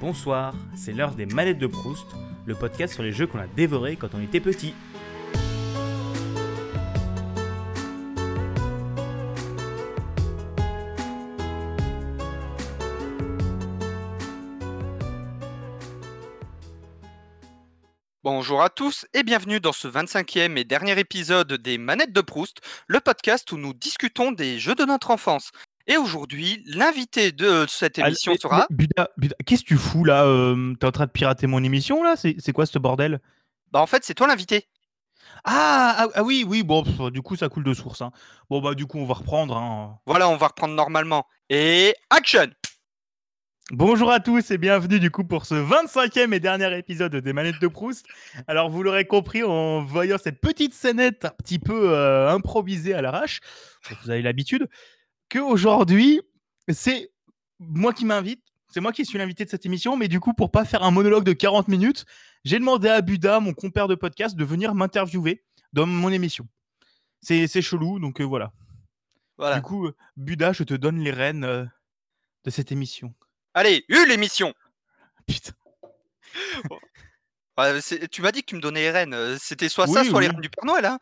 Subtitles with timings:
[0.00, 2.06] Bonsoir, c'est l'heure des manettes de Proust,
[2.46, 4.72] le podcast sur les jeux qu'on a dévorés quand on était petit.
[18.22, 22.60] Bonjour à tous et bienvenue dans ce 25e et dernier épisode des Manettes de Proust,
[22.86, 25.50] le podcast où nous discutons des jeux de notre enfance.
[25.90, 28.66] Et aujourd'hui, l'invité de cette Ah, émission sera...
[28.70, 32.02] Buda, Buda, qu'est-ce que tu fous là euh, T'es en train de pirater mon émission
[32.02, 32.14] là?
[32.16, 33.20] C'est c'est quoi ce bordel?
[33.72, 34.68] Bah en fait, c'est toi l'invité.
[35.44, 38.02] ah, ah, ah oui, oui, bon, pff, du coup ça coule de source.
[38.02, 38.12] hein.
[38.50, 39.56] Bon bah du coup on va reprendre.
[39.56, 39.98] hein.
[40.06, 41.26] Voilà, on va reprendre normalement.
[41.48, 42.46] Et action
[43.70, 47.60] Bonjour à tous et bienvenue du coup pour ce 25e et dernier épisode des Manettes
[47.60, 48.06] de Proust.
[48.46, 53.02] Alors vous l'aurez compris en voyant cette petite scénette un petit peu euh, improvisée à
[53.02, 53.40] l'arrache,
[54.02, 54.68] vous avez l'habitude,
[55.28, 56.20] qu'aujourd'hui
[56.68, 57.10] c'est
[57.58, 58.42] moi qui m'invite,
[58.72, 60.90] c'est moi qui suis l'invité de cette émission, mais du coup pour pas faire un
[60.90, 62.04] monologue de 40 minutes,
[62.44, 66.46] j'ai demandé à Buda, mon compère de podcast, de venir m'interviewer dans mon émission.
[67.20, 68.52] C'est chelou, donc euh, voilà.
[69.36, 69.56] Voilà.
[69.56, 71.64] Du coup, euh, Buda, je te donne les rênes euh,
[72.44, 73.14] de cette émission.
[73.54, 74.54] Allez, eu l'émission
[75.26, 75.52] Putain.
[77.58, 77.80] Ouais,
[78.12, 79.36] Tu m'as dit que tu me donnais les rênes.
[79.40, 80.84] C'était soit ça, Oui, soit les rênes du Père Noël.
[80.84, 80.98] Hein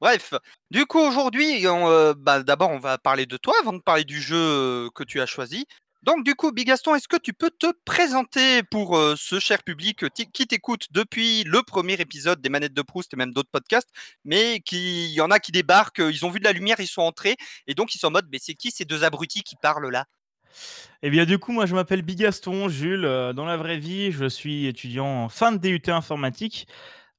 [0.00, 0.34] Bref,
[0.70, 4.20] du coup aujourd'hui, euh, bah, d'abord on va parler de toi avant de parler du
[4.20, 5.66] jeu euh, que tu as choisi.
[6.04, 10.04] Donc du coup, Bigaston, est-ce que tu peux te présenter pour euh, ce cher public
[10.32, 13.88] qui t'écoute depuis le premier épisode des Manettes de Proust et même d'autres podcasts,
[14.24, 17.02] mais qui y en a qui débarquent, ils ont vu de la lumière, ils sont
[17.02, 19.90] entrés et donc ils sont en mode, mais c'est qui ces deux abrutis qui parlent
[19.90, 20.04] là?
[21.02, 23.02] Eh bien, du coup, moi, je m'appelle Bigaston, Jules.
[23.34, 26.66] dans la vraie vie, je suis étudiant en fin de DUT informatique.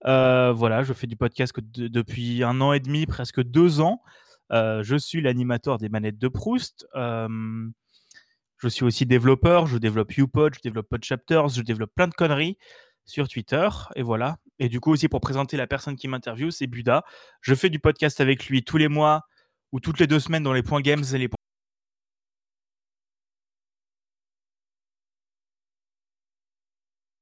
[0.05, 4.01] Euh, voilà, je fais du podcast depuis un an et demi, presque deux ans.
[4.51, 6.87] Euh, je suis l'animateur des manettes de Proust.
[6.95, 7.67] Euh,
[8.57, 9.67] je suis aussi développeur.
[9.67, 12.57] Je développe UPod, je développe PodChapters, je développe plein de conneries
[13.05, 13.67] sur Twitter.
[13.95, 14.37] Et voilà.
[14.59, 17.03] Et du coup, aussi pour présenter la personne qui m'interviewe, c'est Buda.
[17.41, 19.23] Je fais du podcast avec lui tous les mois
[19.71, 21.29] ou toutes les deux semaines dans les points games et les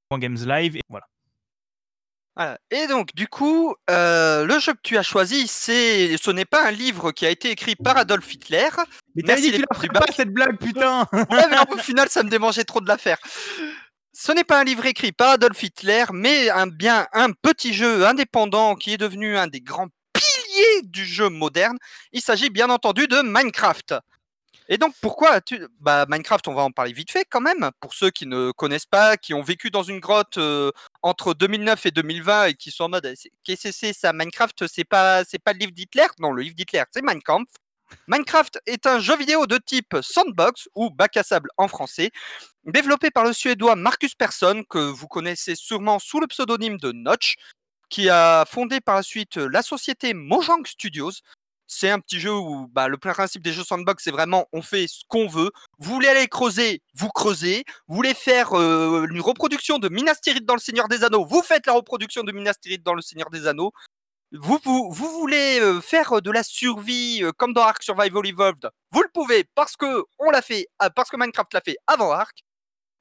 [0.09, 0.79] points games live.
[0.89, 1.07] Voilà.
[2.37, 2.59] Voilà.
[2.69, 6.67] Et donc, du coup, euh, le jeu que tu as choisi, c'est, ce n'est pas
[6.67, 8.69] un livre qui a été écrit par Adolf Hitler.
[9.15, 11.77] Mais t'as dit que tu la petits ferais pas cette blague, putain Ouais, mais au
[11.77, 13.17] final, ça me démangeait trop de la faire.
[14.13, 18.05] Ce n'est pas un livre écrit par Adolf Hitler, mais un, bien un petit jeu
[18.05, 21.77] indépendant qui est devenu un des grands piliers du jeu moderne.
[22.11, 23.95] Il s'agit bien entendu de Minecraft.
[24.69, 25.65] Et donc, pourquoi as-tu...
[25.79, 28.85] Bah, Minecraft, on va en parler vite fait quand même, pour ceux qui ne connaissent
[28.85, 32.85] pas, qui ont vécu dans une grotte euh, entre 2009 et 2020 et qui sont
[32.85, 33.13] en mode
[33.43, 36.07] qu'est-ce que c'est ça Minecraft c'est pas c'est pas le livre d'Hitler?
[36.19, 37.49] Non le livre d'Hitler c'est Kampf
[38.07, 42.11] Minecraft est un jeu vidéo de type sandbox ou bac à sable en français
[42.65, 47.37] développé par le suédois Marcus Persson que vous connaissez sûrement sous le pseudonyme de Notch
[47.89, 51.21] qui a fondé par la suite la société Mojang Studios
[51.67, 54.87] c'est un petit jeu où bah, le principe des jeux sandbox c'est vraiment on fait
[54.87, 59.77] ce qu'on veut vous voulez aller creuser vous creusez vous voulez faire euh, une reproduction
[59.79, 62.83] de Minas Tirith dans le Seigneur des Anneaux, vous faites la reproduction de Minas Tirith
[62.83, 63.71] dans le Seigneur des Anneaux.
[64.33, 64.59] Vous,
[64.91, 69.45] voulez euh, faire de la survie euh, comme dans Ark Survival Evolved, vous le pouvez
[69.55, 70.03] parce que
[70.79, 72.43] ah, parce que Minecraft l'a fait avant Ark.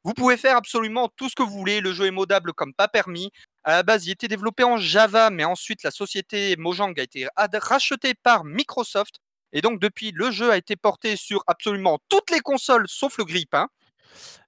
[0.05, 1.81] Vous pouvez faire absolument tout ce que vous voulez.
[1.81, 3.33] Le jeu est modable comme pas permis.
[3.67, 7.27] À la base, il était développé en Java, mais ensuite la société Mojang a été
[7.37, 9.17] rachetée par Microsoft.
[9.53, 13.25] Et donc depuis, le jeu a été porté sur absolument toutes les consoles sauf le
[13.25, 13.69] grille-pain.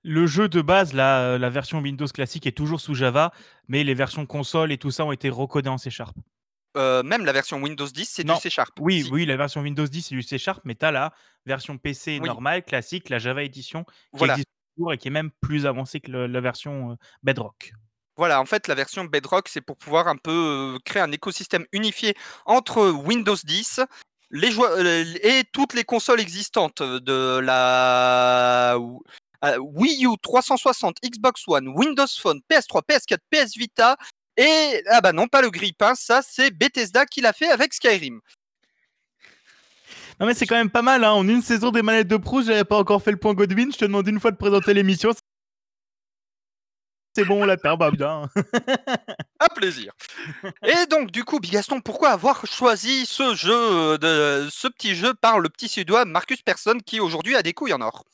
[0.05, 3.33] Le jeu de base, la, la version Windows classique est toujours sous Java,
[3.67, 6.17] mais les versions console et tout ça ont été recodées en C Sharp.
[6.77, 8.33] Euh, même la version Windows 10, c'est du.
[8.41, 8.71] C Sharp.
[8.79, 9.11] Oui, Si.
[9.11, 11.13] oui, la version Windows 10 c'est du C Sharp, mais t'as la
[11.45, 12.27] version PC Oui.
[12.29, 14.35] normale, classique, la Java Edition, qui Voilà.
[14.35, 17.73] existe toujours et qui est même plus avancée que le- la version euh, Bedrock.
[18.19, 22.15] Voilà, en fait, la version Bedrock, c'est pour pouvoir un peu créer un écosystème unifié
[22.45, 23.81] entre Windows 10
[24.31, 31.45] les joi- euh, et toutes les consoles existantes de la euh, Wii U 360, Xbox
[31.47, 33.97] One, Windows Phone, PS3, PS4, PS Vita
[34.37, 38.21] et ah bah non, pas le grille-pain, ça c'est Bethesda qui l'a fait avec Skyrim.
[40.21, 41.13] Non mais c'est quand même pas mal, hein.
[41.13, 43.79] en une saison des manettes de Proust, j'avais pas encore fait le point Godwin, je
[43.79, 45.13] te demande une fois de présenter l'émission.
[47.19, 48.31] C'est bon, on l'atteint, bah putain.
[49.41, 49.93] Un plaisir.
[50.65, 55.15] Et donc, du coup, Bigaston, pourquoi avoir choisi ce jeu, euh, de, ce petit jeu
[55.15, 58.05] par le petit suédois Marcus Persson qui aujourd'hui a des couilles en or?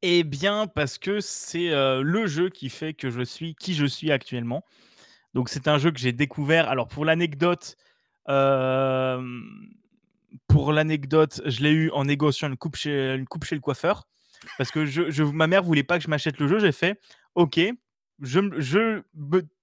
[0.00, 3.84] Eh bien, parce que c'est euh, le jeu qui fait que je suis qui je
[3.84, 4.64] suis actuellement.
[5.34, 6.70] Donc, c'est un jeu que j'ai découvert.
[6.70, 7.76] Alors, pour l'anecdote,
[8.30, 9.20] euh,
[10.48, 14.04] pour l'anecdote, je l'ai eu en négociant une coupe chez, une coupe chez le coiffeur.
[14.56, 16.58] parce que je, je- ma mère voulait pas que je m'achète le jeu.
[16.58, 16.98] J'ai fait,
[17.34, 17.60] ok,
[18.20, 19.02] je,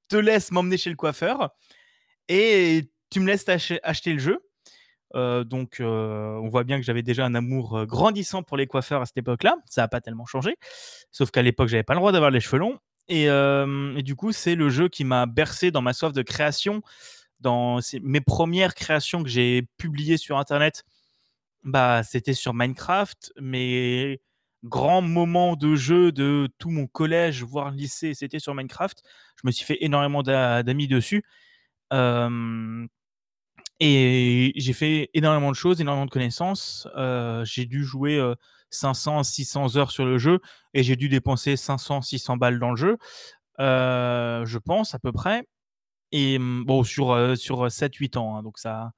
[0.08, 1.52] te laisse m'emmener chez le coiffeur
[2.28, 3.46] et tu me laisses
[3.84, 4.40] acheter le jeu.
[5.16, 8.68] Euh, donc, euh, on voit bien que j'avais déjà un amour euh, grandissant pour les
[8.68, 9.58] coiffeurs à cette époque-là.
[9.66, 10.56] Ça n'a pas tellement changé.
[11.12, 12.78] Sauf qu'à l'époque, j'avais pas le droit d'avoir les cheveux longs.
[13.08, 16.82] Et, et du coup, c'est le jeu qui m'a bercé dans ma soif de création.
[17.42, 20.86] Dans mes premières créations que j'ai publiées sur Internet,
[21.64, 23.34] bah, c'était sur Minecraft.
[23.42, 24.22] Mes
[24.64, 29.02] grands moments de jeu de tout mon collège, voire lycée, c'était sur Minecraft.
[29.42, 31.24] Je me suis fait énormément d'a- d'amis dessus.
[31.94, 32.88] Euh,
[33.80, 36.88] et j'ai fait énormément de choses, énormément de connaissances.
[36.98, 38.36] Heu, j'ai dû jouer, heu,
[38.70, 40.40] 500-600 heures sur le jeu
[40.74, 42.98] et j'ai dû dépenser 500-600 balles dans le jeu,
[43.60, 45.48] heu, je pense à peu près
[46.14, 48.92] et mmh, bon sur, sur, 7-8 ans, hein, donc ça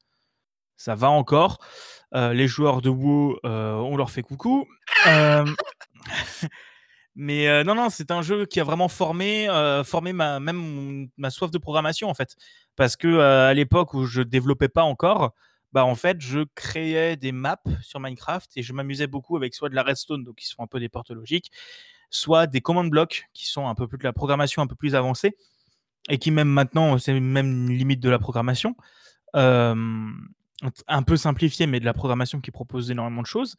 [0.83, 1.59] ça va encore.
[2.15, 4.68] Heu, les joueurs de WoW, heu, on leur fait coucou.
[5.06, 5.56] Hem
[7.15, 9.47] mais non, non, c'est un jeu qui a vraiment formé,
[9.85, 12.35] formé ma même ma soif de programmation, en fait.
[12.75, 15.33] Parce que, à l'époque où je développais pas encore,
[15.74, 19.69] bah, en fait, je créais des maps sur Minecraft et je m'amusais beaucoup avec soit
[19.69, 21.51] de la redstone, donc qui sont un peu des portes logiques,
[22.09, 24.95] soit des command blocks qui sont un peu plus de la programmation un peu plus
[24.95, 25.35] avancée
[26.09, 28.75] et qui même maintenant, c'est même limite de la programmation.
[30.88, 33.55] Un peu simplifié, mais de la programmation qui propose énormément de choses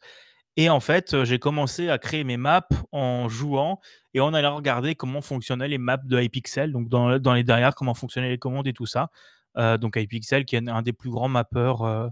[0.57, 3.79] et en fait, heu, j'ai commencé à créer mes maps en jouant
[4.13, 7.75] et en allant regarder comment fonctionnaient les maps de Hypixel, donc dans dans les derrière,
[7.75, 9.09] comment fonctionnaient les commandes et tout ça.
[9.57, 12.09] Heu, donc Hypixel qui est un des plus grands mappeurs, heu,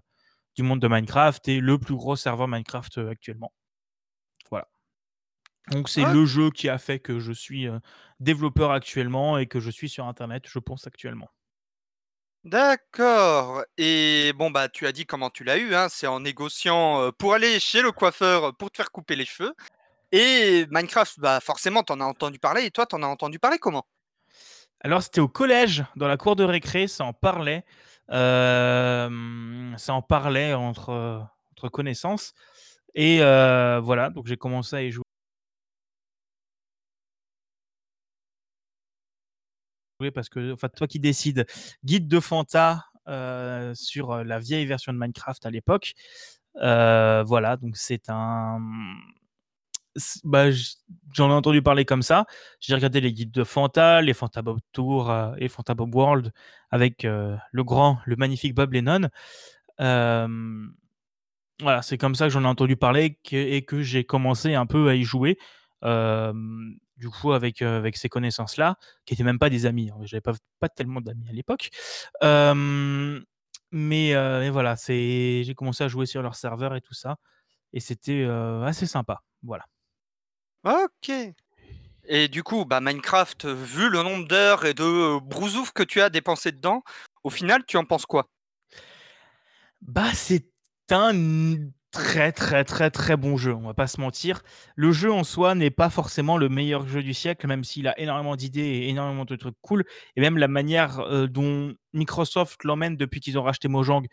[0.55, 3.53] du monde de Minecraft et le plus gros serveur Minecraft, actuellement.
[4.51, 4.67] Voilà.
[5.71, 7.67] Donc c'est Ah, le jeu qui a fait que je suis,
[8.21, 11.29] développeur actuellement et que je suis sur internet, je pense actuellement.
[12.43, 17.11] D'accord et bon, bah, tu as dit comment tu l'as eu, hein, c'est en négociant,
[17.17, 19.53] pour aller chez le coiffeur, pour te faire couper les cheveux
[20.11, 23.39] et Minecraft, bah, forcément, tu en as entendu parler et toi, tu en as entendu
[23.39, 23.85] parler comment?
[24.81, 27.65] Alors, c'était au collège, dans la cour de récré, ça en parlait.
[28.09, 31.25] Ça en parlait entre,
[31.71, 32.33] connaissances
[32.93, 35.02] et voilà, donc j'ai commencé à y jouer
[40.11, 41.45] parce que enfin, toi qui décides.
[41.83, 45.93] Guide de Fanta, heu, sur, heu, la vieille version de Minecraft à l'époque.
[46.61, 48.59] Heu, voilà, donc c'est un,
[50.23, 50.45] bah,
[51.13, 52.25] j'en ai entendu parler comme ça.
[52.59, 56.31] J'ai regardé les guides de Fanta, les Fanta Bob Tour, et Fanta Bob World
[56.71, 59.09] avec, le grand, le magnifique Bob Lennon.
[61.61, 64.89] Voilà, c'est comme ça que j'en ai entendu parler et que j'ai commencé un peu
[64.89, 65.37] à y jouer.
[67.03, 70.21] Du coup avec, heu, avec ces connaissances-là, qui étaient même pas des amis, hein, j'avais
[70.21, 71.69] pas pas tellement d'amis à l'époque.
[73.71, 77.17] Mais, mais voilà, c'est j'ai commencé à jouer sur leur serveur et tout ça
[77.73, 79.65] et c'était, heu, assez sympa, voilà.
[80.65, 81.11] OK
[82.05, 86.09] et du coup, bah, Minecraft, vu le nombre d'heures et de, brousouf que tu as
[86.09, 86.83] dépensé dedans,
[87.23, 88.27] au final, tu en penses quoi?
[89.81, 90.45] Bah, c'est
[90.91, 91.13] un
[91.93, 94.41] très, très, très, très bon jeu, on va pas se mentir.
[94.75, 97.97] Le jeu en soi n'est pas forcément le meilleur jeu du siècle, même s'il a
[97.99, 99.85] énormément d'idées et énormément de trucs cool
[100.15, 104.05] et même la manière, heu, dont Microsoft l'emmène depuis qu'ils ont racheté Mojang,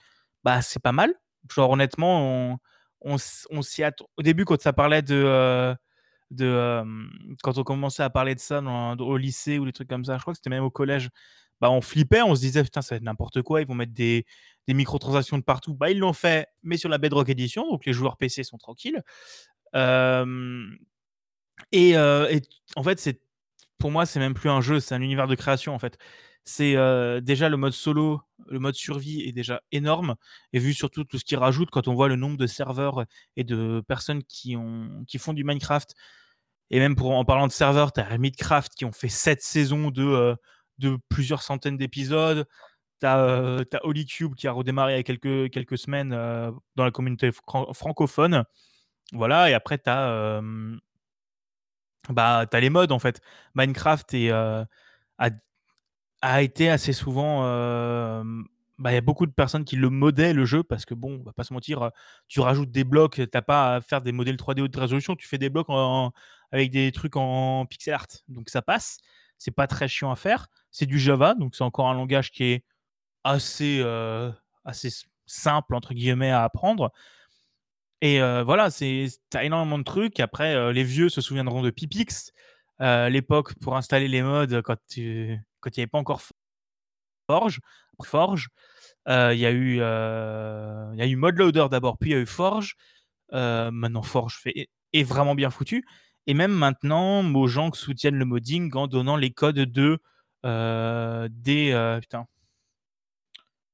[0.44, 1.14] bah, c'est pas mal.
[1.52, 2.60] Genre honnêtement,
[3.02, 3.18] on
[3.62, 5.74] s'y att au début quand ça parlait de,
[6.30, 6.46] de,
[6.82, 7.10] hem,
[7.42, 10.16] quand on commençait à parler de ça dans au lycée ou des trucs comme ça,
[10.16, 11.10] je crois que c'était même au collège,
[11.60, 13.92] bah, on flippait, on se disait: «Putain, ça va être n'importe quoi, ils vont mettre
[13.94, 14.26] des
[14.68, 15.74] des microtransactions de partout.
[15.74, 19.02] Bah, ils l'ont fait, mais sur la Bedrock Edition, donc les joueurs PC sont tranquilles.
[21.72, 23.20] Et en fait, c'est
[23.78, 25.98] pour moi, c'est même plus un jeu, c'est un univers de création, en fait.
[26.44, 26.74] C'est,
[27.22, 30.16] déjà le mode solo, le mode survie est déjà énorme
[30.52, 33.04] et vu surtout tout ce qu'ils rajoutent, quand on voit le nombre de serveurs
[33.36, 35.94] et de personnes qui ont qui font du Minecraft
[36.70, 39.90] et même pour en parlant de serveurs, tu as Hermitcraft qui ont fait 7 saisons
[39.90, 40.36] de,
[40.80, 42.46] de plusieurs centaines d'épisodes.
[43.00, 46.90] Tu as, Holycube qui a redémarré il y a quelques quelques semaines, heu, dans la
[46.92, 48.44] communauté fran francophone.
[49.12, 50.80] Voilà et après tu as, hem,
[52.08, 53.20] bah, les mods en fait.
[53.54, 54.32] Minecraft heu,
[55.18, 55.30] a
[56.22, 57.42] a été assez souvent,
[58.78, 61.20] bah, il y a beaucoup de personnes qui le modaient le jeu parce que bon,
[61.20, 61.90] on va pas se mentir,
[62.28, 65.28] tu rajoutes des blocs, tu as pas à faire des modèles 3D haute résolution, tu
[65.28, 65.68] fais des blocs
[66.52, 68.98] avec des trucs en pixel art, donc ça passe.
[69.38, 70.48] C'est pas très chiant à faire.
[70.72, 72.64] C'est du Java, donc c'est encore un langage qui est
[73.24, 74.32] assez, heu,
[74.64, 74.90] assez
[75.26, 76.92] «simple» entre guillemets à apprendre
[78.02, 80.20] et heu, voilà, c'est as énormément de trucs.
[80.20, 82.32] Après, heu, les vieux se souviendront de Pipix,
[83.10, 85.38] l'époque pour installer les mods quand tu
[85.76, 86.22] il y avait pas encore
[87.28, 87.60] Forge
[88.04, 88.48] Forge,
[89.06, 89.80] il y a eu, il
[91.70, 92.76] d'abord, puis il y a eu Forge,
[93.32, 94.42] maintenant Forge
[94.92, 95.86] est vraiment bien foutu.
[96.26, 99.98] Et même maintenant, Mojang soutiennent le modding en donnant les codes de
[100.44, 102.26] euh, des euh, putain.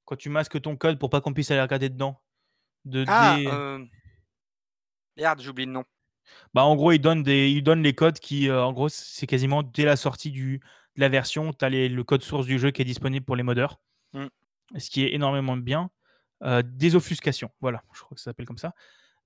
[0.05, 2.21] Quand tu masques ton code pour pas qu'on puisse aller regarder dedans.
[2.85, 3.47] De Ah, des...
[3.47, 3.85] euh,
[5.17, 5.85] merde, j'oublie le nom.
[6.55, 9.27] Bah, en gros, ils donnent, des, ils donnent les codes qui, euh, en gros, c'est
[9.27, 10.61] quasiment dès la sortie du,
[10.97, 13.43] de la version, tu as le code source du jeu qui est disponible pour les
[13.43, 13.81] modeurs.
[14.13, 14.27] Mm.
[14.79, 15.91] Ce qui est énormément bien.
[16.43, 18.75] Euh, des offuscations, voilà, je crois que ça s'appelle comme ça.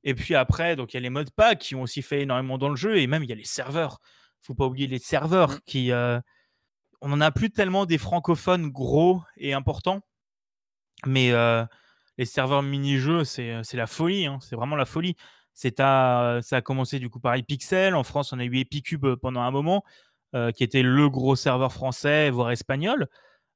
[0.05, 2.57] Et puis après, donc il y a les modes pack qui ont aussi fait énormément
[2.57, 4.01] dans le jeu, et même il y a les serveurs.
[4.41, 5.61] Faut pas oublier les serveurs Mm.
[5.67, 5.93] qui.
[7.03, 10.01] Euh, on en a plus tellement des francophones gros et importants,
[11.07, 11.65] mais euh,
[12.19, 15.17] les serveurs mini-jeux, c'est c'est la folie, hein, c'est vraiment la folie.
[15.79, 17.95] À- ça a commencé du coup par Epixel.
[17.95, 19.85] En France, on a eu Epicube pendant un moment,
[20.35, 23.09] euh, qui était le gros serveur français, voire espagnol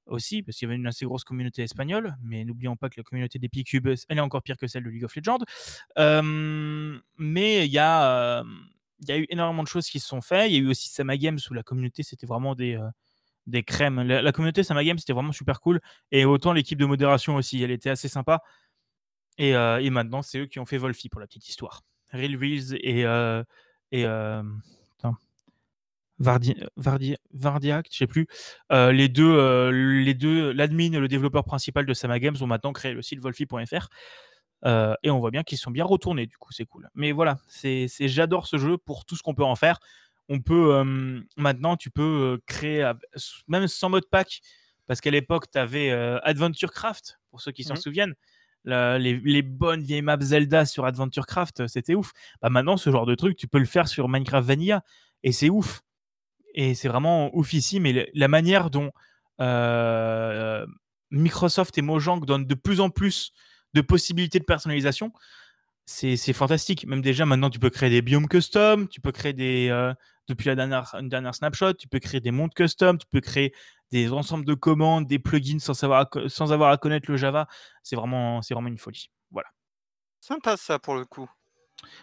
[0.06, 2.14] aussi, parce qu'il y avait une assez grosse communauté espagnole.
[2.22, 5.04] Mais n'oublions pas que la communauté d'Epicube, elle est encore pire que celle de League
[5.04, 5.38] of Legends.
[5.98, 8.42] Euh, mais il y, euh,
[9.08, 10.50] y a eu énormément de choses qui se sont faites.
[10.50, 12.86] Il y a eu aussi Sama Games où la communauté, c'était vraiment des, euh,
[13.46, 14.00] des crèmes.
[14.02, 15.80] La, la communauté Sama Games, c'était vraiment super cool.
[16.12, 18.42] Et autant l'équipe de modération aussi, elle était assez sympa.
[19.38, 21.82] Et, euh, et maintenant, c'est eux qui ont fait Volfi pour la petite histoire.
[22.12, 23.42] Real Wheels et, euh,
[23.90, 24.42] et euh,
[26.20, 28.28] Vardi, Vardi, Vardiac, je sais plus.
[28.70, 33.02] Euh, les deux, l'admin et le développeur principal de Sama Games ont maintenant créé le
[33.02, 33.88] site Volfi.fr.
[35.02, 36.88] Et on voit bien qu'ils sont bien retournés, du coup, c'est cool.
[36.94, 37.38] Mais voilà,
[38.00, 39.80] j'adore ce jeu pour tout ce qu'on peut en faire.
[40.28, 42.90] On peut euh, maintenant, tu peux créer,
[43.48, 44.40] même sans mode pack,
[44.86, 45.90] parce qu'à l'époque, tu avais
[46.22, 47.80] Adventure Craft, pour ceux qui s'en Mhm.
[47.80, 48.14] souviennent.
[48.66, 52.12] La- les, les bonnes vieilles maps Zelda sur Adventure Craft, c'était ouf.
[52.40, 54.82] Bah maintenant, ce genre de truc, tu peux le faire sur Minecraft Vanilla,
[55.22, 55.82] et c'est ouf.
[56.54, 58.90] Et c'est vraiment ouf ici, mais la manière dont
[59.40, 60.66] euh,
[61.10, 63.32] Microsoft et Mojang donnent de plus en plus
[63.74, 65.12] de possibilités de personnalisation,
[65.86, 66.86] c'est fantastique.
[66.86, 69.68] Même déjà, maintenant, tu peux créer des biomes custom, tu peux créer des.
[69.70, 69.92] euh,
[70.28, 73.52] depuis la dernière, une dernière snapshot, tu peux créer des mondes custom, tu peux créer
[73.90, 77.46] des ensembles de commandes, des plugins sans, savoir à sans avoir à connaître le Java.
[77.82, 79.10] C'est vraiment, vraiment une folie.
[79.30, 79.48] Voilà.
[80.20, 81.28] Sympa ça pour le coup.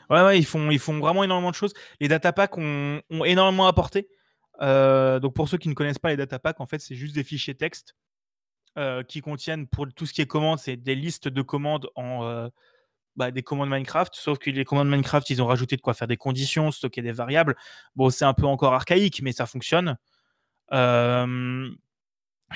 [0.10, 1.74] Ouais, ouais, ils font, ils font vraiment énormément de choses.
[2.00, 4.08] Les data packs ont, ont énormément apporté.
[4.62, 7.16] Euh, donc pour ceux qui ne connaissent pas les data packs, en fait, c'est juste
[7.16, 7.96] des fichiers texte
[8.78, 12.50] euh, qui contiennent pour tout ce qui est commandes, c'est des listes de commandes en
[13.16, 14.14] bah, des commandes Minecraft.
[14.16, 17.12] Sauf que les commandes Minecraft, ils ont rajouté de quoi faire des conditions, stocker des
[17.12, 17.56] variables.
[17.96, 19.98] Bon, c'est un peu encore archaïque, mais ça fonctionne.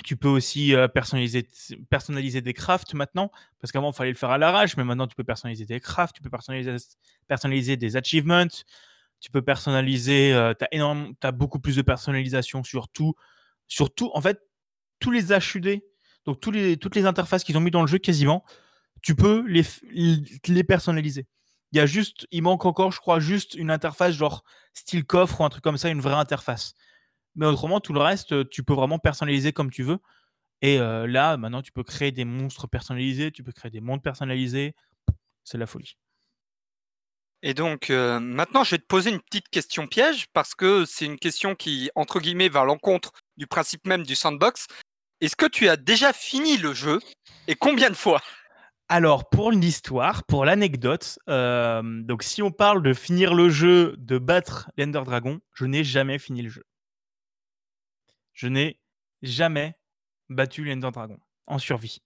[0.04, 1.48] Tu peux aussi euh, personnaliser,
[1.90, 3.32] personnaliser des crafts maintenant,
[3.62, 6.16] parce qu'avant, il fallait le faire à l'arrache, mais maintenant, tu peux personnaliser des crafts,
[6.16, 8.48] tu peux personnaliser, des achievements,
[9.22, 10.66] tu peux personnaliser, euh, tu
[11.28, 13.16] as, beaucoup plus de personnalisation sur tout,
[13.68, 14.42] sur en fait,
[15.00, 15.82] tous les HUD,
[16.26, 16.56] donc toutes
[16.96, 18.44] les interfaces qu'ils ont mis dans le jeu quasiment,
[19.06, 19.64] tu peux les,
[20.48, 21.28] les personnaliser.
[21.72, 24.44] Il y a juste, il manque encore, je crois, juste une interface genre
[24.74, 26.74] style coffre ou un truc comme ça, une vraie interface.
[27.36, 30.00] Mais autrement, tout le reste, tu peux vraiment personnaliser comme tu veux.
[30.64, 34.02] Et euh, là, maintenant, tu peux créer des monstres personnalisés, tu peux créer des mondes
[34.02, 34.74] personnalisés.
[35.44, 35.98] C'est la folie.
[37.44, 41.06] Et donc, euh, maintenant, je vais te poser une petite question piège parce que c'est
[41.06, 44.66] une question qui, entre guillemets, va à l'encontre du principe même du sandbox.
[45.22, 47.00] Est-ce que tu as déjà fini le jeu
[47.48, 48.24] et combien de fois?
[48.88, 54.20] Alors, pour l'histoire, pour l'anecdote, euh, donc si on parle de finir le jeu, de
[54.20, 56.64] battre l'Ender Dragon, je n'ai jamais fini le jeu.
[58.34, 58.80] Je n'ai
[59.24, 59.76] jamais
[60.30, 62.04] battu l'Ender Dragon en survie.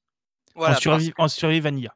[0.56, 1.22] voilà, en, survie que...
[1.22, 1.96] en survie vanilla.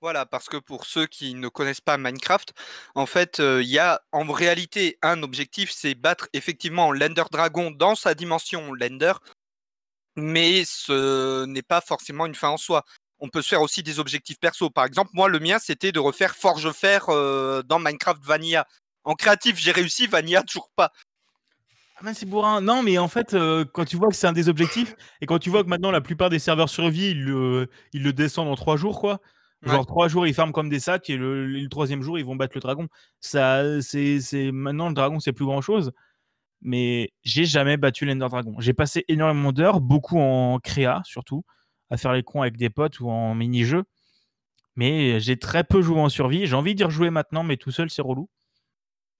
[0.00, 2.52] Voilà, parce que pour ceux qui ne connaissent pas Minecraft,
[2.94, 7.72] en fait, il euh, y a en réalité un objectif, c'est battre effectivement l'Ender Dragon
[7.72, 9.12] dans sa dimension l'Ender,
[10.16, 12.84] mais ce n'est pas forcément une fin en soi
[13.22, 14.68] on peut se faire aussi des objectifs perso.
[14.68, 18.66] Par exemple, moi, le mien, c'était de refaire Forge Fer euh, dans Minecraft Vanilla.
[19.04, 20.90] En créatif, j'ai réussi, Vanilla, toujours pas.
[22.04, 22.60] Ah c'est bourrin.
[22.60, 25.38] Non, mais en fait, euh, quand tu vois que c'est un des objectifs, et quand
[25.38, 28.56] tu vois que maintenant la plupart des serveurs survie, ils le, ils le descendent en
[28.56, 29.20] trois jours, quoi.
[29.62, 29.86] Genre ouais.
[29.86, 32.56] trois jours, ils ferment comme des sacs, et le, le, troisième jour, ils vont battre
[32.56, 32.88] le dragon.
[33.20, 35.92] Ça, c'est, c'est maintenant le dragon, c'est plus grand chose.
[36.60, 38.56] Mais j'ai jamais battu l'Ender Dragon.
[38.58, 41.44] J'ai passé énormément d'heures, beaucoup en créa surtout
[41.92, 43.84] à faire les cons avec des potes ou en mini-jeu.
[44.76, 46.46] Mais j'ai très peu joué en survie.
[46.46, 48.30] J'ai envie d'y rejouer maintenant, mais tout seul, c'est relou.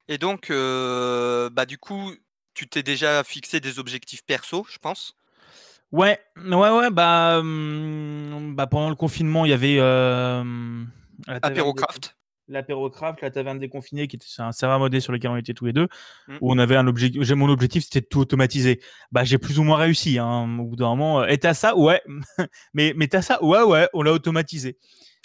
[0.08, 2.14] Et donc, euh, bah, du coup,
[2.54, 5.14] tu t'es déjà fixé des objectifs perso, je pense?
[5.92, 6.90] Ouais, ouais, ouais.
[6.90, 9.76] Bah, hum, bah pendant le confinement, il y avait.
[9.78, 10.84] Euh,
[11.26, 12.16] Apérocraft.
[12.52, 15.72] L'apérocraft, la taverne déconfinée, qui était un serveur modé sur lequel on était tous les
[15.72, 15.88] deux,
[16.28, 16.36] mmh.
[16.40, 17.30] où on avait un objectif.
[17.32, 18.80] Mon objectif, c'était de tout automatiser.
[19.10, 20.18] Bah, j'ai plus ou moins réussi.
[20.18, 21.24] Hein, au bout d'un moment.
[21.24, 21.76] Et t'as ça?
[21.76, 22.02] Ouais.
[22.74, 23.42] mais mais t'as ça?
[23.42, 24.78] Ouais, ouais, on l'a automatisé.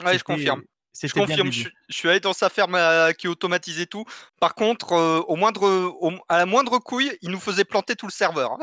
[0.04, 0.64] Ouais, je confirme.
[1.04, 4.06] Je confirme, je, suis allé dans sa ferme euh, qui automatisait tout.
[4.40, 5.94] Par contre, euh, au moindre,
[6.28, 8.58] à la moindre couille, il nous faisait planter tout le serveur.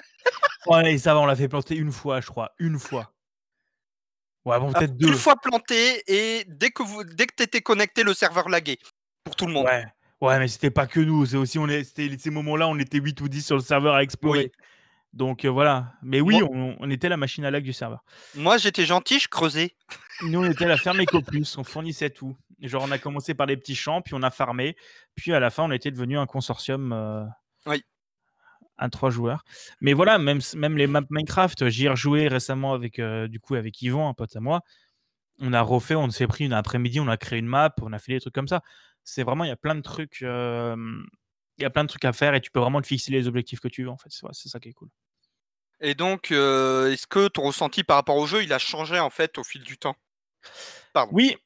[0.66, 2.50] ouais, ça va, on l'a fait planter une fois, je crois.
[2.58, 3.13] Une fois.
[4.44, 5.08] Ouais, bon, peut-être deux.
[5.08, 8.78] Une fois planté, et dès que, vous, dès que tu étais connecté, le serveur laguait.
[9.24, 9.64] Pour tout le monde.
[9.66, 9.86] Ouais,
[10.20, 11.24] ouais mais c'était pas que nous.
[11.24, 14.02] C'est aussi, on est, ces moments-là, on était 8 ou 10 sur le serveur à
[14.02, 14.52] explorer.
[15.14, 15.92] Donc voilà.
[16.02, 18.04] Mais oui, on, était la machine à lag du serveur.
[18.34, 19.76] Moi, j'étais gentil, je creusais.
[20.22, 22.36] Nous, on était la ferme EcoPlus, on fournissait tout.
[22.60, 24.76] Genre, on a commencé par les petits champs, puis on a farmé.
[25.14, 26.92] Puis à la fin, on était devenu un consortium.
[26.92, 27.24] Euh,
[27.66, 27.82] oui.
[28.76, 29.44] À trois joueurs.
[29.80, 33.54] Mais voilà, même, même les maps Minecraft, j'y ai rejoué récemment avec, euh, du coup,
[33.54, 34.62] avec Yvon, un pote à moi.
[35.38, 38.00] On a refait, on s'est pris une après-midi, on a créé une map, on a
[38.00, 38.62] fait des trucs comme ça.
[39.04, 40.22] C'est vraiment, il y a plein de trucs.
[40.22, 40.74] Euh,
[41.58, 43.28] il y a plein de trucs à faire et tu peux vraiment te fixer les
[43.28, 44.10] objectifs que tu veux en fait.
[44.32, 44.88] C'est ça qui est cool.
[45.80, 49.10] Et donc, euh, est-ce que ton ressenti par rapport au jeu, il a changé en
[49.10, 49.94] fait au fil du temps?
[50.92, 51.12] Pardon.
[51.14, 51.36] Oui,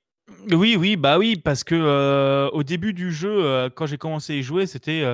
[0.50, 4.36] oui, oui, bah oui, parce que euh, au début du jeu, quand j'ai commencé à
[4.36, 5.04] y jouer, c'était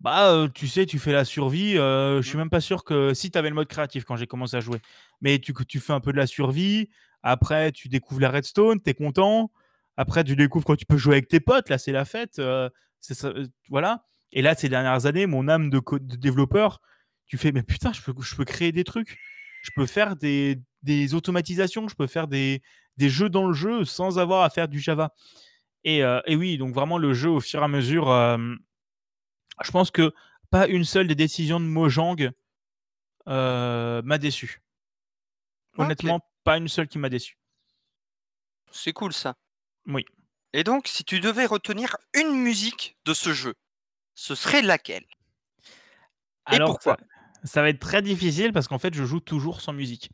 [0.00, 1.74] bah tu sais, tu fais la survie.
[1.74, 2.38] je suis mmh.
[2.38, 4.80] même pas sûr que si tu avais le mode créatif quand j'ai commencé à jouer,
[5.20, 6.90] mais tu, tu fais un peu de la survie.
[7.22, 9.50] Après, tu découvres la redstone, tu es content.
[9.96, 11.70] Après, tu découvres quand tu peux jouer avec tes potes.
[11.70, 12.40] Là, c'est la fête.
[13.00, 13.32] c'est ça,
[13.70, 14.04] voilà.
[14.34, 16.80] Et là, ces dernières années, mon âme de, de développeur,
[17.26, 19.16] tu fais, mais putain, je peux, je peux créer des trucs.
[19.62, 22.60] Je peux faire des, des automatisations, je peux faire des,
[22.98, 25.14] des, jeux dans le jeu sans avoir à faire du Java.
[25.84, 28.36] Et, euh, et oui, donc vraiment, le jeu, au fur et à mesure, euh,
[29.62, 30.12] je pense que
[30.50, 32.30] pas une seule des décisions de Mojang
[33.28, 34.62] euh, m'a déçu.
[35.76, 37.36] Honnêtement, pas une seule qui m'a déçu.
[38.70, 39.34] C'est cool ça.
[39.86, 40.04] Oui.
[40.52, 43.54] Et donc, si tu devais retenir une musique de ce jeu,
[44.14, 45.04] ce serait laquelle?
[46.52, 46.96] Et Alors, pourquoi?
[47.44, 50.10] ça va être très difficile parce qu'en fait, je joue toujours sans musique.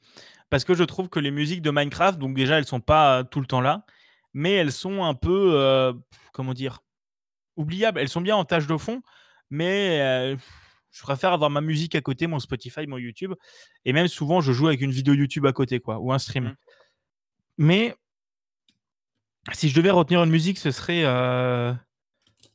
[0.49, 3.41] Parce que je trouve que les musiques de Minecraft, donc déjà, elles sont pas tout
[3.41, 3.85] le temps là,
[4.33, 5.93] mais elles sont un peu, euh,
[6.33, 6.81] comment dire,
[7.57, 8.01] oubliables.
[8.01, 9.03] Elles sont bien en tâche de fond,
[9.51, 10.37] mais euh,
[10.93, 13.35] je préfère avoir ma musique à côté, mon Spotify, mon YouTube.
[13.85, 16.45] Et même souvent, je joue avec une vidéo YouTube à côté, quoi, ou un stream.
[16.45, 16.55] Mmh.
[17.59, 17.95] Mais
[19.53, 21.73] si je devais retenir une musique, ce serait euh,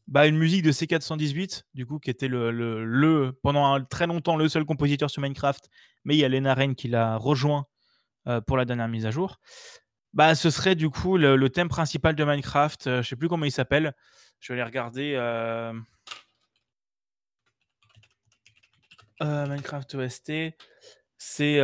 [0.08, 4.48] bah, une musique de C418, du coup, qui était le, le, pendant très longtemps le
[4.50, 5.70] seul compositeur sur Minecraft,
[6.04, 7.66] mais il y a Lena Rain qui l'a rejoint
[8.28, 9.40] euh, pour la dernière mise à jour.
[10.14, 13.02] Bah, ce serait du coup le, thème principal de Minecraft.
[13.02, 13.94] Je sais plus comment il s'appelle.
[14.40, 15.16] Je vais aller regarder.
[19.22, 20.32] Euh, Minecraft OST.
[21.18, 21.56] C'est.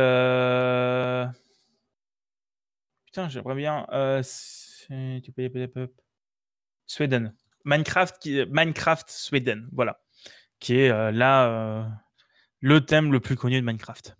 [3.06, 3.86] Putain, j'aimerais bien.
[6.86, 7.34] Sweden.
[7.64, 10.00] Minecraft, qui, Minecraft Sweden, voilà,
[10.58, 11.84] qui est euh, là euh,
[12.60, 14.16] le thème le plus connu de Minecraft.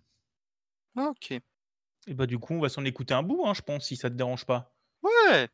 [0.95, 1.31] Ok.
[1.31, 4.09] Et bah du coup, on va s'en écouter un bout, hein, je pense, si ça
[4.09, 4.75] te dérange pas.
[5.01, 5.49] Ouais.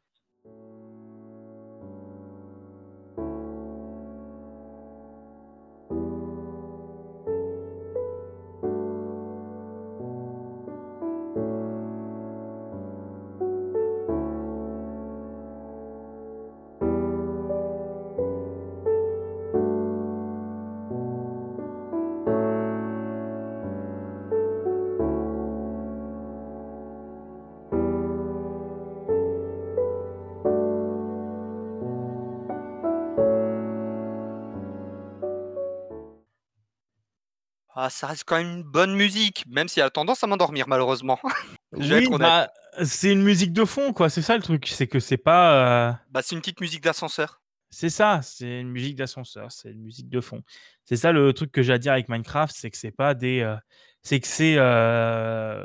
[37.82, 40.68] Ah, ça reste quand même une bonne musique, même si elle a tendance à m'endormir
[40.68, 41.18] malheureusement.
[41.72, 42.52] Oui, bah,
[42.84, 44.10] c'est une musique de fond, quoi.
[44.10, 45.54] C'est ça le truc, c'est que c'est pas.
[45.54, 47.44] Euh bah, c'est une petite musique d'ascenseur.
[47.70, 50.42] C'est ça, c'est une musique d'ascenseur, c'est une musique de fond.
[50.84, 53.42] C'est ça le truc que j'ai à dire avec Minecraft, c'est que c'est pas des,
[53.42, 53.56] euh,
[54.02, 55.64] c'est que c'est euh,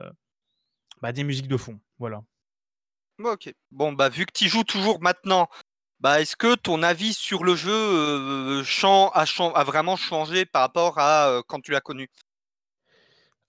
[1.00, 2.22] bah, des musiques de fond, voilà.
[3.18, 3.53] OK.
[3.70, 5.48] Bon, bah, vu que tu joues toujours maintenant
[6.05, 8.62] bah, est-ce que ton avis sur le jeu, euh,
[9.14, 12.11] a vraiment changé par rapport à, euh, quand tu l'as connu?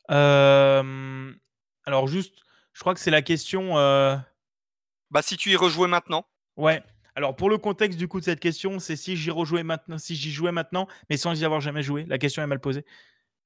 [0.07, 2.35] alors juste,
[2.71, 6.25] je crois que c'est la question, Bah, si tu y rejouais maintenant?
[6.55, 6.81] Ouais.
[7.15, 10.15] Alors pour le contexte du coup de cette question, c'est si j'y rejouais maintenant si
[10.15, 12.05] j'y jouais maintenant, mais sans y avoir jamais joué.
[12.05, 12.85] La question est mal posée.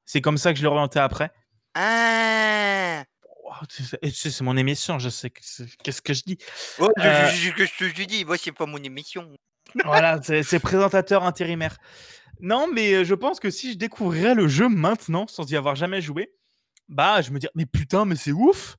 [0.06, 1.32] C'est comme ça que je l'ai orienté après.
[1.74, 3.04] Ah!
[3.70, 6.38] C'est mon émission, je sais qu'est-ce que je dis.
[6.80, 9.32] Oh, euh je, je, dis, moi c'est pas mon émission.
[9.86, 11.78] voilà, c'est présentateur intérimaire.
[12.42, 15.76] Non, mais euh, je pense que si je découvrirais le jeu maintenant, sans y avoir
[15.76, 16.32] jamais joué,
[16.88, 18.78] bah je me dirais, mais putain, mais c'est ouf.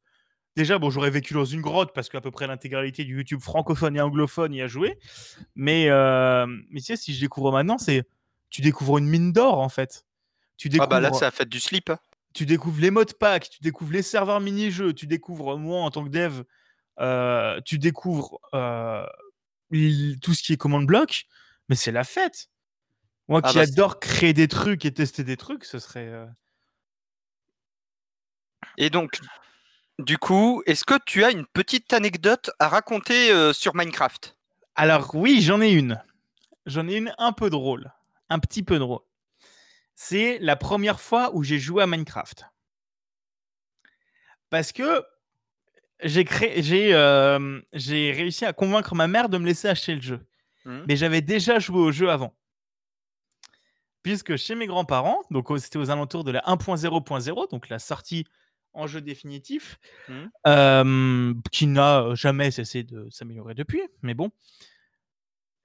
[0.57, 3.97] Déjà, bon, j'aurais vécu dans une grotte parce qu'à peu près l'intégralité du YouTube francophone
[3.97, 4.99] et anglophone y a joué.
[5.55, 8.03] Mais, euh, mais tu sais, si je découvre maintenant, c'est
[8.49, 10.05] tu découvres une mine d'or en fait.
[10.57, 10.89] Tu découvres...
[10.91, 11.91] Ah bah là, ça a fait du slip.
[11.91, 11.99] Hein
[12.35, 16.05] tu découvres les modes pack, tu découvres les serveurs mini-jeux, tu découvres moi en tant
[16.05, 16.43] que dev,
[17.01, 19.07] euh, tu découvres euh,
[20.23, 21.25] tout ce qui est commande bloc,
[21.69, 22.49] mais c'est la fête.
[23.29, 26.09] Moi Ah qui bah, adore créer des trucs et tester des trucs, ce serait.
[26.09, 26.27] euh,
[28.77, 29.21] Et donc,
[29.99, 34.37] du coup, est-ce que tu as une petite anecdote à raconter sur Minecraft?
[34.75, 36.03] Alors oui, j'en ai une.
[36.67, 37.93] J'en ai une un peu drôle.
[38.29, 39.01] Un petit peu drôle.
[40.03, 42.47] C'est la première fois où j'ai joué à Minecraft.
[44.49, 45.05] Parce que
[46.03, 50.27] j'ai euh, réussi à convaincre ma mère de me laisser acheter le jeu.
[50.65, 50.85] Mhm.
[50.89, 52.35] Mais j'avais déjà joué au jeu avant.
[54.03, 58.25] Puisque chez mes grands-parents, donc c'était aux alentours de la 1.0.0, donc la sortie
[58.73, 60.31] en jeu définitif, Mhm.
[60.47, 64.31] euh, qui n'a jamais cessé de s'améliorer depuis, mais bon.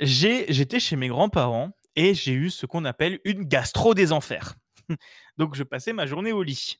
[0.02, 4.56] J'ai, j'étais chez mes grands-parents et j'ai eu ce qu'on appelle une gastro des enfers.
[5.38, 6.80] donc je passais ma journée au lit.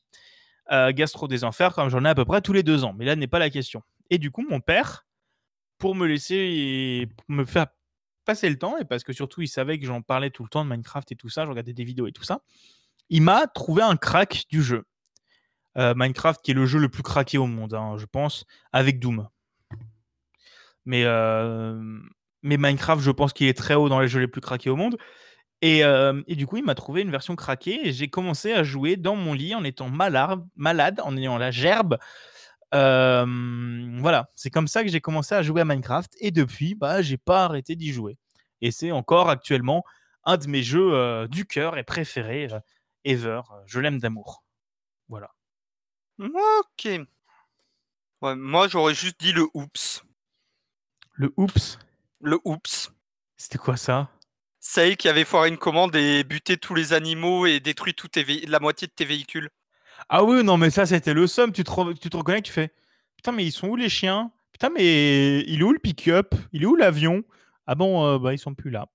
[0.72, 3.04] Euh, gastro des enfers, comme j'en ai à peu près tous les deux ans, mais
[3.04, 3.82] là n'est pas la question.
[4.10, 5.06] Et du coup, mon père,
[5.78, 7.66] pour me laisser, me faire
[8.24, 10.64] passer le temps, et parce que surtout il savait que j'en parlais tout le temps
[10.64, 12.40] de Minecraft et tout ça, je regardais des vidéos et tout ça,
[13.10, 14.84] il m'a trouvé un crack du jeu.
[15.76, 18.98] Euh, Minecraft qui est le jeu le plus craqué au monde, hein, je pense, avec
[18.98, 19.28] Doom.
[20.84, 22.00] Mais, euh,
[22.42, 24.76] mais Minecraft, je pense qu'il est très haut dans les jeux les plus craqués au
[24.76, 24.96] monde.
[25.62, 28.62] Et, euh, et du coup, il m'a trouvé une version craquée et j'ai commencé à
[28.62, 31.98] jouer dans mon lit en étant malade, malade en ayant la gerbe.
[32.74, 33.26] Euh,
[34.00, 37.16] voilà, c'est comme ça que j'ai commencé à jouer à Minecraft et depuis, bah, j'ai
[37.16, 38.18] pas arrêté d'y jouer.
[38.60, 39.84] Et c'est encore actuellement
[40.24, 42.60] un de mes jeux euh, du cœur et préférés euh,
[43.04, 43.40] ever.
[43.66, 44.44] Je l'aime d'amour.
[45.08, 45.30] Voilà.
[46.18, 46.88] Ok.
[48.22, 50.04] Ouais, moi, j'aurais juste dit le oups.
[51.12, 51.78] Le oups,
[52.20, 52.90] Le oups.
[53.36, 54.08] c'était quoi ça?
[54.60, 58.08] Celle qui avait foiré une commande et buté tous les animaux et détruit tout
[58.46, 59.48] la moitié de tes véhicules.
[60.08, 61.52] Ah oui, non, mais ça, c'était le somme.
[61.52, 62.72] Tu te, re- tu te reconnais, tu fais
[63.16, 64.32] Putain, mais ils sont où les chiens?
[64.52, 66.34] Putain, mais il est où le pick-up?
[66.52, 67.22] Il est où l'avion?
[67.66, 68.86] Ah bon, euh, bah, ils sont plus là.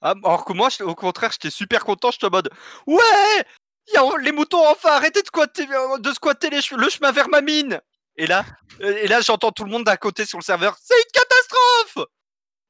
[0.00, 2.10] Ah, alors que moi, au contraire, j'étais super content.
[2.10, 2.50] J'étais en mode
[2.86, 3.44] Ouais
[3.92, 5.66] y a- Les moutons enfin arrêté de squatter,
[5.98, 7.80] de squatter les che- le chemin vers ma mine
[8.16, 8.44] Et là,
[8.80, 12.08] euh, et là j'entends tout le monde d'à côté sur le serveur C'est une catastrophe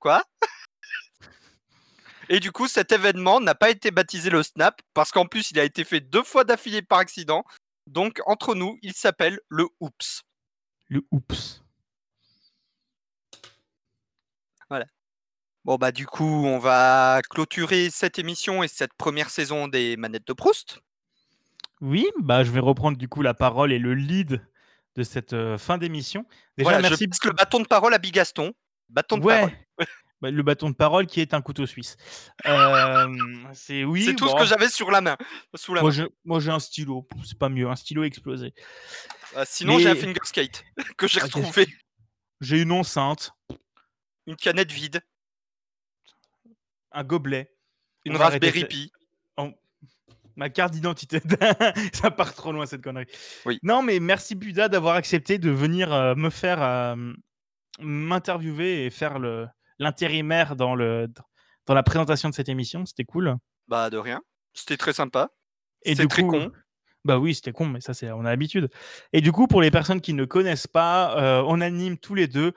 [0.05, 0.23] Quoi?
[2.29, 5.59] Et du coup, cet événement n'a pas été baptisé le Snap parce qu'en plus, il
[5.59, 7.43] a été fait deux fois d'affilée par accident.
[7.87, 10.23] Donc, entre nous, il s'appelle le Oups.
[10.89, 11.65] Le oups.
[15.65, 20.27] Bon, bah, du coup, on va clôturer cette émission et cette première saison des manettes
[20.27, 20.81] de Proust.
[21.81, 24.47] Oui, bah, je vais reprendre du coup la parole et le lead
[24.95, 26.27] de cette euh, fin d'émission.
[26.59, 27.05] Déjà, voilà, merci.
[27.05, 28.53] je passe le bâton de parole à Bigaston.
[28.95, 29.35] Bâton de Ouais.
[29.41, 29.53] parole.
[30.23, 31.97] Bah, le bâton de parole qui est un couteau suisse.
[32.47, 33.07] Euh,
[33.53, 34.05] c'est oui.
[34.05, 35.17] C'est tout ce que j'avais sur la main.
[35.55, 35.97] Sous la Moi, main.
[35.97, 37.07] je- moi, j'ai un stylo.
[37.25, 37.69] C'est pas mieux.
[37.69, 38.55] Un stylo explosé.
[39.37, 40.65] Euh, sinon, j'ai un mais- finger skate
[40.97, 41.67] que j'ai Ah, retrouvé.
[42.41, 43.33] J'ai une enceinte,
[44.27, 45.01] Une canette vide.
[46.93, 47.53] un gobelet.
[48.05, 48.65] Une Raspberry.
[48.67, 48.93] Pi.
[50.37, 51.21] ma carte d'identité.
[51.93, 53.07] ça part trop loin cette connerie.
[53.47, 53.59] Oui.
[53.63, 57.13] Non, mais merci Buda d'avoir accepté de venir euh, me faire euh,
[57.81, 59.47] m'interviewer et faire le
[59.79, 61.09] l'intérimaire dans le
[61.67, 62.87] dans la présentation de cette émission.
[62.87, 63.37] C'était cool.
[63.69, 64.21] Bah, de rien.
[64.53, 65.31] C'était très sympa.
[65.83, 66.53] Et du très coup, con.
[67.05, 68.71] Bah oui, c'était con, mais ça c'est on a l'habitude.
[69.13, 72.29] Et du coup, pour les personnes qui ne connaissent pas, euh, on anime tous les
[72.29, 72.53] deux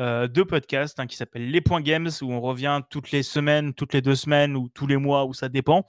[0.00, 3.74] euh, deux podcasts hein, qui s'appellent Les Points Games où on revient toutes les semaines,
[3.74, 5.86] toutes les deux semaines ou tous les mois où ça dépend.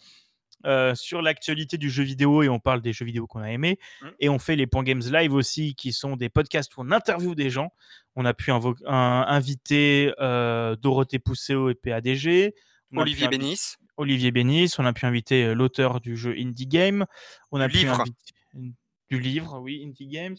[0.66, 3.78] Euh, sur l'actualité du jeu vidéo et on parle des jeux vidéo qu'on a aimés.
[4.02, 4.08] Mm.
[4.20, 7.36] Et on fait les Points Games Live aussi, qui sont des podcasts où on interviewe
[7.36, 7.72] des gens.
[8.16, 12.54] On a pu invo- un- inviter euh, Dorothée Pousseau et PADG.
[12.92, 13.76] On Olivier Bénis.
[13.98, 14.72] Olivier Bénis.
[14.78, 17.06] On a pu inviter euh, l'auteur du jeu Indie Game.
[17.52, 18.02] On a Du pu livre.
[18.02, 18.74] inviter-
[19.10, 20.38] du livre, oui, Indie Games.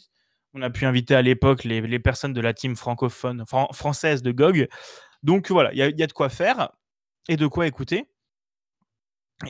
[0.54, 4.22] On a pu inviter à l'époque les, les personnes de la team francophone, fran- française
[4.22, 4.68] de GOG.
[5.24, 6.70] Donc voilà, il y, a- il y a de quoi faire
[7.28, 8.04] et de quoi écouter.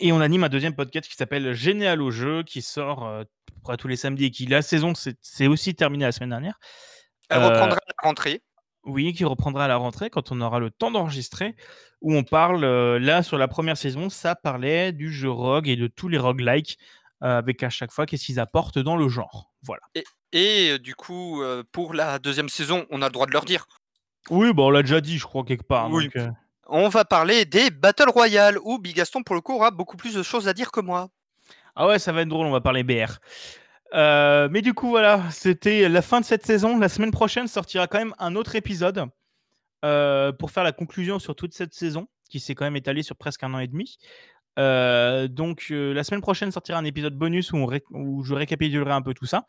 [0.01, 3.23] Et on anime un deuxième podcast qui s'appelle Généal au jeu, qui sort euh,
[3.69, 6.59] à tous les samedis et qui, la saison, c'est aussi terminé la semaine dernière.
[7.29, 8.43] Elle Euh, reprendra à la rentrée.
[8.85, 11.55] Oui, qui reprendra à la rentrée quand on aura le temps d'enregistrer,
[12.03, 15.77] où on parle, euh, là, sur la première saison, ça parlait du jeu Rogue et
[15.77, 16.79] de tous les roguelikes,
[17.21, 19.51] avec à chaque fois qu'est-ce qu'ils apportent dans le genre.
[19.63, 19.81] Voilà.
[20.33, 21.43] Et du coup,
[21.73, 23.67] pour la deuxième saison, on a le droit de leur dire.
[24.29, 25.91] Oui, bon, on l'a déjà dit, je crois, quelque part.
[25.91, 26.11] Oui.
[26.15, 26.29] donc,
[26.67, 30.23] On va parler des Battle Royale où Bigaston, pour le coup, aura beaucoup plus de
[30.23, 31.11] choses à dire que moi.
[31.77, 33.19] Ah ouais, ça va être drôle, on va parler BR.
[33.95, 36.79] Euh, mais du coup, voilà, c'était la fin de cette saison.
[36.79, 39.07] La semaine prochaine sortira quand même un autre épisode
[39.85, 43.17] euh, pour faire la conclusion sur toute cette saison, qui s'est quand même étalée sur
[43.17, 43.99] presque un an et demi.
[44.59, 49.15] Euh, donc, la semaine prochaine sortira un épisode bonus où, où je récapitulerai un peu
[49.15, 49.47] tout ça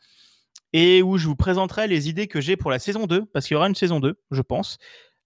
[0.74, 3.56] et où je vous présenterai les idées que j'ai pour la saison 2, parce qu'il
[3.56, 4.78] y aura une saison 2, je pense.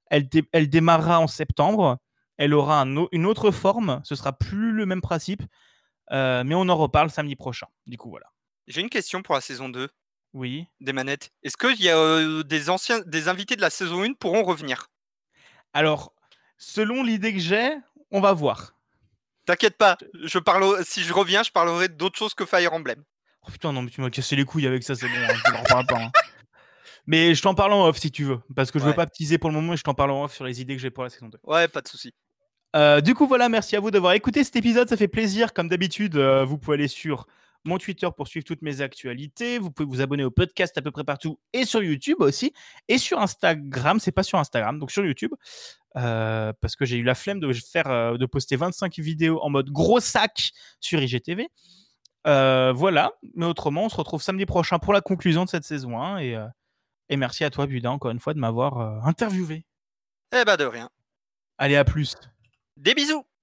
[0.10, 1.98] Elle, dé- elle démarrera en septembre.
[2.38, 4.02] Elle aura un au- une autre forme.
[4.04, 5.44] Ce sera plus le même principe.
[6.12, 7.68] Euh, mais on en reparle samedi prochain.
[7.86, 8.28] Du coup, voilà.
[8.68, 9.90] J'ai une question pour la saison 2
[10.34, 10.66] Oui.
[10.80, 11.32] des manettes.
[11.44, 14.88] Est-ce qu'il y a euh, des anciens, des invités de la saison 1 pourront revenir?
[15.74, 16.14] Alors,
[16.58, 17.72] selon l'idée que j'ai,
[18.12, 18.74] on va voir.
[19.46, 23.04] T'inquiète pas, je parle, au- si je reviens, je parlerai d'autre chose que Fire Emblem.
[23.48, 25.16] Oh putain, non, mais tu m'as cassé les couilles avec ça, c'est bon.
[25.16, 25.98] hein, je reparle pas.
[26.02, 26.12] hein.
[27.12, 28.40] Mais je t'en parle en off si tu veux.
[28.56, 28.96] Parce que je veux Ouais.
[28.96, 30.76] pas te teaser pour le moment et je t'en parle en off sur les idées
[30.76, 31.40] que j'ai pour la saison 2.
[31.44, 32.14] Ouais, pas de souci.
[32.76, 34.88] Euh, du coup, voilà, merci à vous d'avoir écouté cet épisode.
[34.88, 35.52] Ça fait plaisir.
[35.54, 37.26] Comme d'habitude, euh, vous pouvez aller sur
[37.66, 39.58] mon Twitter pour suivre toutes mes actualités.
[39.58, 42.54] Vous pouvez vous abonner au podcast à peu près partout et sur YouTube aussi.
[42.90, 45.34] Et sur Instagram, c'est pas sur Instagram, donc sur YouTube.
[45.96, 49.72] Euh, parce que j'ai eu la flemme de faire de poster 25 vidéos en mode
[49.72, 51.50] gros sac sur IGTV.
[52.26, 56.20] Voilà, mais autrement, on se retrouve samedi prochain pour la conclusion de cette saison 1.
[56.20, 56.38] Et,
[57.10, 59.66] et merci à toi, Buda, encore une fois, de m'avoir euh, interviewé.
[60.32, 60.90] Eh ben de rien.
[61.58, 62.16] Allez, à plus.
[62.78, 63.26] Des bisous